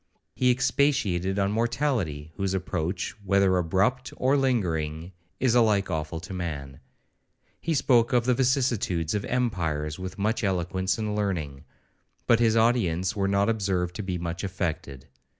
He 0.33 0.49
expatiated 0.49 1.37
on 1.37 1.51
mortality, 1.51 2.31
whose 2.35 2.55
approach, 2.55 3.11
whether 3.23 3.55
abrupt 3.55 4.11
or 4.17 4.35
lingering, 4.35 5.11
is 5.39 5.53
alike 5.53 5.91
awful 5.91 6.19
to 6.21 6.33
man.—He 6.33 7.75
spoke 7.75 8.11
of 8.11 8.25
the 8.25 8.33
vicissitudes 8.33 9.13
of 9.13 9.23
empires 9.25 9.99
with 9.99 10.17
much 10.17 10.43
eloquence 10.43 10.97
and 10.97 11.15
learning, 11.15 11.65
but 12.25 12.39
his 12.39 12.55
audience 12.57 13.15
were 13.15 13.27
not 13.27 13.47
observed 13.47 13.93
to 13.97 14.01
be 14.01 14.17
much 14.17 14.43
affected. 14.43 15.07